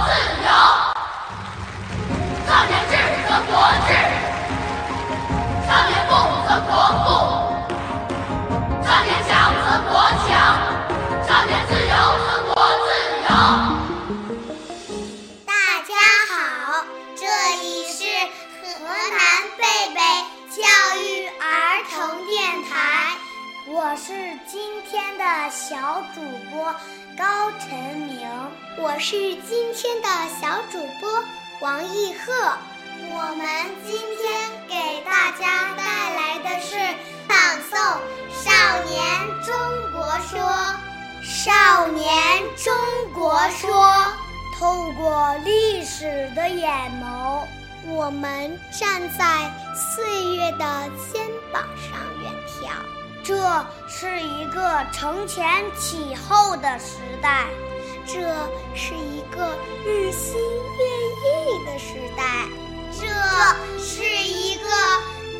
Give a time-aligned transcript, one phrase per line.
[0.00, 0.08] 自
[0.44, 0.48] 由。
[2.46, 2.92] 少年智
[3.26, 3.52] 则国
[3.86, 3.88] 智，
[5.66, 6.10] 少年富
[6.46, 6.72] 则国
[7.02, 7.06] 富，
[8.82, 9.30] 少年强
[9.62, 9.92] 则国
[10.26, 10.28] 强，
[11.26, 11.94] 少年自由
[12.24, 12.50] 则国
[12.80, 12.88] 自
[13.28, 13.28] 由。
[15.46, 15.48] 大
[15.86, 15.90] 家
[16.30, 16.32] 好，
[17.16, 17.22] 这
[17.62, 17.98] 里是
[18.62, 19.20] 河南
[19.58, 19.60] 贝
[19.94, 19.98] 贝
[20.50, 20.58] 教
[20.98, 21.04] 育
[21.38, 21.42] 儿
[21.90, 21.94] 童
[22.26, 22.32] 电
[22.64, 22.70] 台，
[23.72, 24.12] 我是
[24.48, 26.20] 今天的小主
[26.50, 26.74] 播
[27.16, 28.28] 高晨明，
[28.76, 29.16] 我是
[29.46, 30.08] 今天的
[30.40, 31.08] 小主播
[31.60, 32.32] 王艺鹤。
[33.12, 33.46] 我们
[33.86, 35.84] 今天给大家带
[36.16, 36.74] 来的是
[37.28, 37.38] 朗
[37.70, 37.78] 诵
[38.42, 38.50] 《少
[38.88, 38.98] 年
[39.44, 39.54] 中
[39.92, 40.40] 国说》。
[41.22, 42.74] 少年中
[43.14, 43.94] 国说。
[44.58, 46.68] 透过历史的眼
[47.00, 47.46] 眸，
[47.86, 52.99] 我们站在岁月的肩膀上远眺。
[53.30, 57.46] 这是一个承前启后的时代，
[58.04, 58.20] 这
[58.74, 59.54] 是一个
[59.86, 60.82] 日新月
[61.22, 62.48] 异的时代，
[62.90, 63.06] 这
[63.78, 64.66] 是一个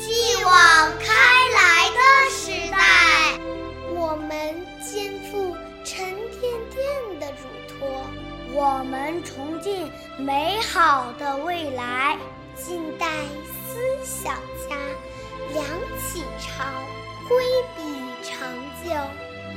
[0.00, 0.52] 继往
[0.98, 1.12] 开
[1.52, 3.38] 来的时代。
[3.90, 6.06] 我们肩负沉
[6.40, 7.86] 甸甸的嘱托。
[8.54, 12.16] 我们崇敬美好的未来，
[12.56, 13.06] 近代
[13.44, 14.36] 思想
[14.70, 14.74] 家
[15.52, 15.62] 梁
[16.00, 16.64] 启超
[17.28, 17.34] 挥
[17.73, 17.73] 笔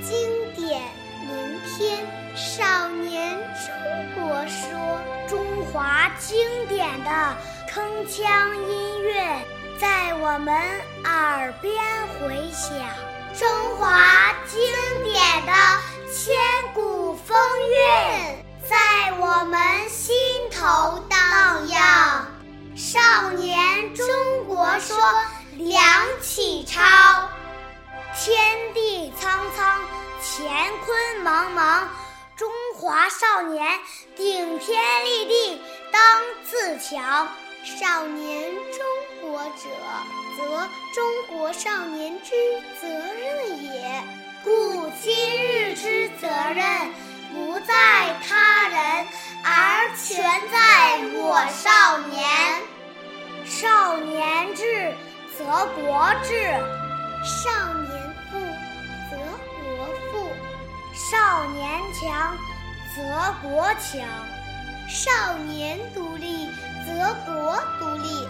[0.03, 0.81] 经典
[1.27, 1.99] 名篇
[2.35, 4.77] 《少年中国说》。
[5.29, 7.11] 中华经典的
[7.69, 9.45] 铿锵音乐
[9.77, 10.55] 在我们
[11.03, 11.73] 耳边
[12.17, 12.73] 回响，
[13.37, 14.61] 中华经
[15.03, 15.51] 典的
[16.13, 16.33] 千
[16.73, 17.37] 古风
[17.69, 18.45] 韵。
[18.69, 20.15] 在我们心
[20.49, 22.25] 头荡漾。
[22.75, 24.05] 少年中
[24.45, 24.97] 国说，
[25.57, 25.77] 梁
[26.21, 26.81] 启超。
[28.15, 28.37] 天
[28.73, 28.86] 地
[29.55, 29.81] 苍苍，
[30.21, 31.87] 乾坤茫茫，
[32.35, 33.79] 中华少年
[34.15, 37.27] 顶天立地当自强。
[37.63, 39.67] 少年中国者，
[40.37, 42.31] 则中国少年之
[42.79, 44.03] 责任也。
[44.43, 45.13] 故今
[45.45, 46.63] 日之责任。
[47.29, 49.07] 不在他人，
[49.43, 52.25] 而全在我少年。
[53.45, 54.95] 少年智
[55.37, 55.43] 则
[55.75, 56.33] 国智，
[57.23, 58.06] 少年
[61.37, 62.35] 少年强
[62.95, 64.01] 则国强，
[64.89, 66.49] 少年独立
[66.83, 68.27] 则国独立，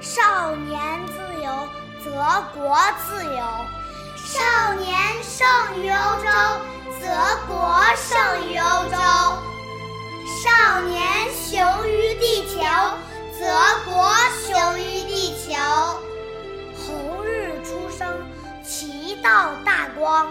[0.00, 1.68] 少年自由
[2.00, 2.12] 则
[2.54, 2.78] 国
[3.08, 3.42] 自由，
[4.24, 5.44] 少年胜
[5.82, 6.30] 于欧洲。
[7.00, 7.08] 则
[7.48, 8.96] 国胜于欧洲，
[10.40, 11.02] 少年
[11.34, 12.62] 雄于地球，
[13.36, 13.44] 则
[13.84, 14.14] 国
[14.46, 15.50] 雄于地球。
[16.78, 18.06] 红日初升，
[18.62, 20.28] 其道大光；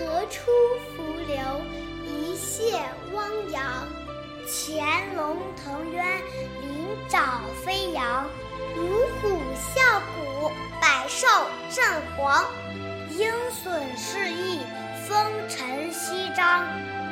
[0.00, 0.50] 河出
[0.96, 1.60] 伏流，
[2.06, 2.80] 一泻
[3.12, 3.86] 汪洋。
[4.48, 6.22] 潜龙腾渊，
[6.62, 8.24] 鳞爪飞扬；
[8.74, 10.50] 乳虎啸谷，
[10.80, 11.26] 百兽
[11.70, 11.84] 震
[12.16, 12.44] 惶。
[13.10, 13.30] 鹰
[13.62, 14.60] 隼试翼。
[15.06, 16.64] 风尘翕张，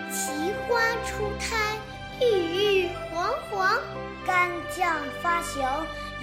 [0.08, 1.76] 奇花初胎，
[2.20, 3.76] 郁郁皇皇；
[4.24, 5.68] 干将发行，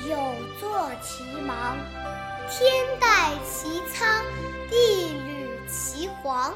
[0.08, 0.16] 有
[0.58, 1.78] 作其芒。
[2.50, 4.08] 天戴其苍，
[4.70, 5.45] 地履
[5.76, 6.54] 其黄。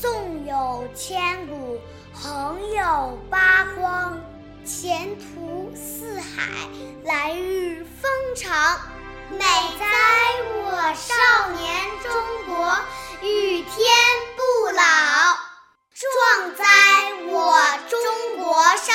[0.00, 1.80] 纵有千古，
[2.12, 4.18] 横有八荒。
[4.64, 6.68] 前途似海，
[7.04, 8.78] 来日方长。
[9.30, 9.86] 美哉
[10.54, 11.14] 我少
[11.52, 12.12] 年中
[12.46, 12.76] 国，
[13.22, 13.72] 与天
[14.36, 14.42] 不
[14.76, 14.82] 老；
[15.94, 16.64] 壮哉
[17.30, 18.92] 我中国少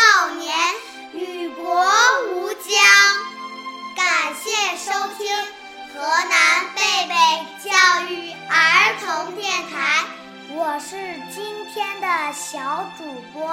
[10.76, 10.98] 我是
[11.32, 11.42] 今
[11.74, 13.48] 天的小主播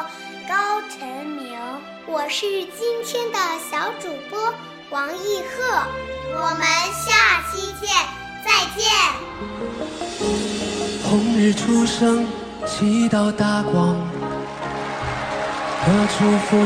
[0.48, 1.56] 高晨明，
[2.04, 3.38] 我是今天的
[3.70, 4.52] 小主播。
[4.90, 5.62] 王艺鹤，
[6.34, 7.86] 我们下期见，
[8.44, 8.82] 再见。
[11.04, 12.26] 红日初升，
[12.66, 13.94] 其道大光；
[15.78, 16.56] 河出伏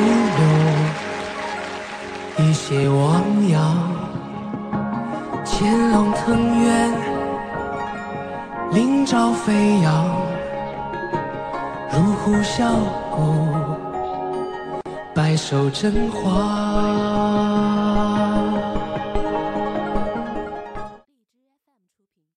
[2.39, 3.55] 流，一泻汪洋。
[5.45, 6.95] 潜龙腾渊，
[8.73, 9.93] 鳞爪飞扬；
[11.97, 12.75] 乳虎啸
[13.11, 13.49] 谷，
[15.15, 17.06] 百兽震惶。